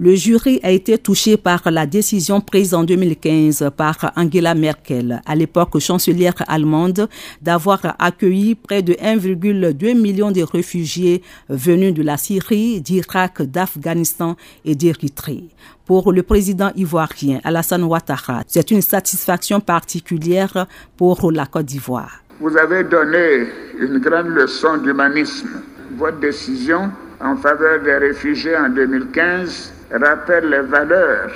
Le 0.00 0.16
jury 0.16 0.58
a 0.64 0.72
été 0.72 0.98
touché 0.98 1.36
par 1.36 1.70
la 1.70 1.86
décision 1.86 2.40
prise 2.40 2.74
en 2.74 2.82
2015 2.82 3.70
par 3.76 4.10
Angela 4.16 4.52
Merkel, 4.56 5.22
à 5.24 5.36
l'époque 5.36 5.78
chancelière 5.78 6.34
allemande, 6.48 7.08
d'avoir 7.40 7.94
accueilli 8.00 8.56
près 8.56 8.82
de 8.82 8.94
1,2 8.94 9.96
million 9.96 10.32
de 10.32 10.42
réfugiés 10.42 11.22
venus 11.48 11.94
de 11.94 12.02
la 12.02 12.16
Syrie, 12.16 12.80
d'Irak, 12.80 13.42
d'Afghanistan 13.42 14.34
et 14.64 14.74
d'Érythrée. 14.74 15.44
Pour 15.86 16.12
le 16.12 16.24
président 16.24 16.72
ivoirien 16.74 17.38
Alassane 17.44 17.84
Ouattara, 17.84 18.42
c'est 18.48 18.72
une 18.72 18.82
satisfaction 18.82 19.60
particulière 19.60 20.66
pour 20.96 21.30
la 21.30 21.46
Côte 21.46 21.66
d'Ivoire. 21.66 22.24
Vous 22.40 22.56
avez 22.56 22.82
donné 22.82 23.46
une 23.78 23.98
grande 23.98 24.30
leçon 24.30 24.76
d'humanisme. 24.78 25.50
Votre 25.96 26.18
décision 26.18 26.90
en 27.20 27.36
faveur 27.36 27.80
des 27.84 27.94
réfugiés 27.94 28.56
en 28.56 28.70
2015 28.70 29.74
rappelle 29.96 30.48
les 30.48 30.60
valeurs 30.60 31.30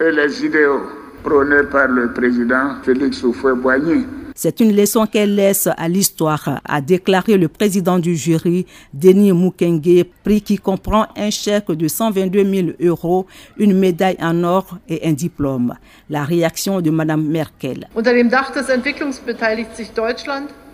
et 0.00 0.10
les 0.10 0.44
idéaux 0.44 0.82
prônés 1.22 1.64
par 1.70 1.88
le 1.88 2.12
président 2.12 2.76
Félix 2.84 3.22
Houphouët-Boigny. 3.22 4.06
C'est 4.36 4.58
une 4.58 4.74
leçon 4.74 5.06
qu'elle 5.06 5.36
laisse 5.36 5.68
à 5.76 5.88
l'histoire, 5.88 6.60
a 6.64 6.80
déclaré 6.80 7.36
le 7.38 7.46
président 7.46 8.00
du 8.00 8.16
jury, 8.16 8.66
Denis 8.92 9.32
Mukwege, 9.32 10.04
prix 10.24 10.42
qui 10.42 10.58
comprend 10.58 11.06
un 11.16 11.30
chèque 11.30 11.70
de 11.70 11.86
122 11.86 12.44
000 12.44 12.68
euros, 12.80 13.26
une 13.58 13.78
médaille 13.78 14.16
en 14.20 14.42
or 14.42 14.78
et 14.88 15.08
un 15.08 15.12
diplôme. 15.12 15.74
La 16.10 16.24
réaction 16.24 16.80
de 16.80 16.90
Mme 16.90 17.22
Merkel. 17.22 17.88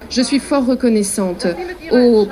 Je 0.09 0.23
suis 0.23 0.39
fort 0.39 0.67
reconnaissante 0.67 1.47
au 1.93 2.27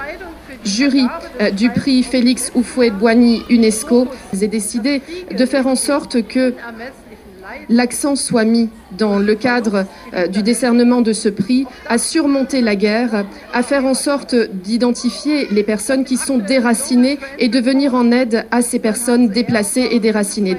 jury 0.68 1.06
euh, 1.40 1.50
du 1.50 1.70
prix 1.70 2.02
Félix 2.02 2.52
Houphouët-Boigny 2.54 3.44
UNESCO. 3.50 4.06
J'ai 4.32 4.48
décidé 4.48 5.02
de 5.36 5.46
faire 5.46 5.66
en 5.66 5.76
sorte 5.76 6.26
que 6.26 6.54
l'accent 7.68 8.16
soit 8.16 8.44
mis 8.44 8.68
dans 8.96 9.18
le 9.18 9.34
cadre 9.34 9.86
euh, 10.14 10.26
du 10.26 10.42
décernement 10.42 11.00
de 11.00 11.12
ce 11.12 11.28
prix 11.28 11.66
à 11.88 11.98
surmonter 11.98 12.60
la 12.60 12.76
guerre, 12.76 13.24
à 13.52 13.62
faire 13.62 13.84
en 13.84 13.94
sorte 13.94 14.34
d'identifier 14.34 15.48
les 15.50 15.62
personnes 15.62 16.04
qui 16.04 16.16
sont 16.16 16.38
déracinées 16.38 17.18
et 17.38 17.48
de 17.48 17.60
venir 17.60 17.94
en 17.94 18.10
aide 18.12 18.46
à 18.50 18.62
ces 18.62 18.78
personnes 18.78 19.28
déplacées 19.28 19.88
et 19.90 20.00
déracinées. 20.00 20.58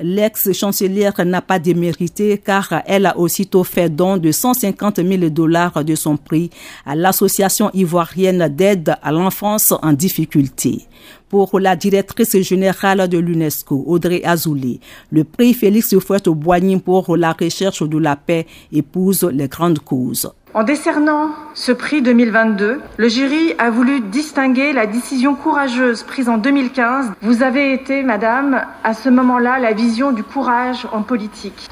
L'ex-chancelière 0.00 1.24
n'a 1.24 1.40
pas 1.40 1.58
démérité 1.58 2.36
car 2.36 2.82
elle 2.86 3.06
a 3.06 3.16
aussitôt 3.16 3.64
fait 3.64 3.88
don 3.88 4.18
de 4.18 4.30
150 4.30 4.96
000 4.96 5.30
dollars 5.30 5.82
de 5.82 5.94
son 5.94 6.18
prix 6.18 6.50
à 6.84 6.94
l'association 6.94 7.70
ivoirienne 7.72 8.48
d'aide 8.48 8.94
à 9.02 9.10
l'enfance 9.10 9.72
en 9.80 9.94
difficulté. 9.94 10.82
Pour 11.30 11.58
la 11.58 11.76
directrice 11.76 12.38
générale 12.42 13.08
de 13.08 13.16
l'UNESCO, 13.16 13.82
Audrey 13.86 14.22
Azoulay, 14.22 14.80
le 15.10 15.24
prix 15.24 15.54
Félix 15.54 15.94
Houphouët-Boigny 15.94 16.78
pour 16.80 17.16
la 17.16 17.32
recherche 17.32 17.82
de 17.82 17.96
la 17.96 18.16
paix 18.16 18.46
épouse 18.70 19.24
les 19.32 19.48
grandes 19.48 19.78
causes. 19.78 20.30
En 20.56 20.62
décernant 20.62 21.30
ce 21.54 21.72
prix 21.72 22.00
2022, 22.00 22.80
le 22.96 23.08
jury 23.08 23.54
a 23.58 23.70
voulu 23.70 24.00
distinguer 24.00 24.72
la 24.72 24.86
décision 24.86 25.34
courageuse 25.34 26.04
prise 26.04 26.28
en 26.28 26.38
2015. 26.38 27.06
Vous 27.22 27.42
avez 27.42 27.74
été, 27.74 28.04
madame, 28.04 28.64
à 28.84 28.94
ce 28.94 29.08
moment-là, 29.08 29.58
la 29.58 29.72
vision 29.72 30.12
du 30.12 30.22
courage 30.22 30.86
en 30.92 31.02
politique. 31.02 31.68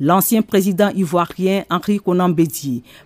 L'ancien 0.00 0.42
président 0.42 0.90
ivoirien 0.90 1.62
Henri 1.70 2.00
Conan 2.00 2.34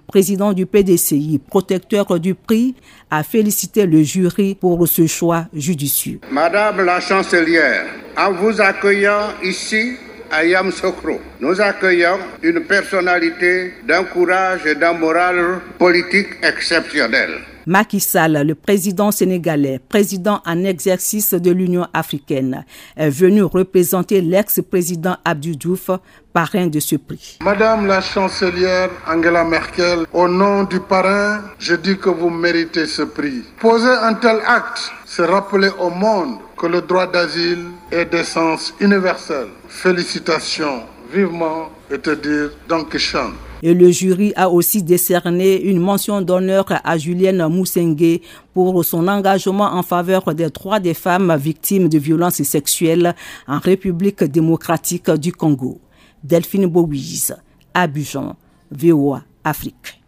président 0.07 0.55
du 0.55 0.65
PDCI, 0.65 1.39
protecteur 1.47 2.19
du 2.19 2.35
prix, 2.35 2.75
a 3.11 3.23
félicité 3.23 3.85
le 3.85 4.03
jury 4.03 4.55
pour 4.55 4.89
ce 4.89 5.07
choix 5.07 5.49
judicieux. 5.53 6.21
Madame 6.31 6.83
la 6.83 7.01
chancelière, 7.01 7.85
en 8.17 8.33
vous 8.33 8.59
accueillant 8.63 9.35
ici, 9.43 9.97
Ayam 10.33 10.73
Sokro. 10.73 11.21
Nous 11.41 11.61
accueillons 11.61 12.19
une 12.43 12.61
personnalité 12.65 13.75
d'un 13.87 14.05
courage 14.05 14.65
et 14.67 14.75
d'un 14.75 14.95
moral 14.95 15.61
politique 15.79 16.29
exceptionnel. 16.43 17.41
Macky 17.67 18.01
Sall, 18.01 18.43
le 18.45 18.55
président 18.57 19.13
sénégalais, 19.13 19.79
président 19.89 20.43
en 20.47 20.65
exercice 20.65 21.33
de 21.35 21.51
l'Union 21.53 21.87
africaine, 21.95 22.65
est 22.97 23.11
venu 23.11 23.43
représenter 23.45 24.21
l'ex-président 24.21 25.17
Abdou 25.25 25.55
Diouf, 25.55 25.91
parrain 26.33 26.67
de 26.67 26.81
ce 26.81 26.97
prix. 26.97 27.39
Madame 27.45 27.87
la 27.87 28.01
chancelière 28.01 28.91
Angela 29.07 29.45
Merkel, 29.45 30.07
au 30.13 30.27
nom 30.27 30.65
du 30.65 30.81
parrain, 30.81 31.43
je 31.59 31.75
dis 31.75 31.99
que 31.99 32.09
vous 32.09 32.31
méritez 32.31 32.87
ce 32.87 33.03
prix. 33.03 33.45
Poser 33.61 33.91
un 34.03 34.15
tel 34.15 34.39
acte, 34.47 34.91
c'est 35.05 35.25
rappeler 35.27 35.69
au 35.79 35.91
monde 35.91 36.39
que 36.63 36.69
le 36.69 36.81
droit 36.81 37.09
d'asile 37.11 37.65
est 37.91 38.05
d'essence 38.05 38.73
universelle. 38.79 39.49
Félicitations, 39.67 40.83
vivement, 41.13 41.71
et 41.91 41.99
te 41.99 42.11
dire 42.15 42.51
Dankeschön. 42.69 43.33
Et 43.65 43.75
le 43.75 43.91
jury 43.91 44.33
a 44.37 44.49
aussi 44.49 44.81
décerné 44.83 45.61
une 45.61 45.81
mention 45.81 46.21
d'honneur 46.21 46.67
à 46.85 46.99
Julienne 46.99 47.45
Moussengé 47.49 48.23
pour 48.55 48.85
son 48.85 49.09
engagement 49.09 49.73
en 49.73 49.83
faveur 49.83 50.35
des 50.35 50.51
droits 50.51 50.79
des 50.79 50.95
femmes 50.95 51.37
victimes 51.37 51.89
de 51.89 51.99
violences 51.99 52.43
sexuelles 52.45 53.15
en 53.49 53.59
République 53.59 54.23
démocratique 54.23 55.11
du 55.11 55.33
Congo. 55.33 55.81
Delphine 56.23 56.67
Bouise, 56.67 57.37
Abidjan, 57.75 58.37
VOA 58.71 59.23
Afrique. 59.43 60.02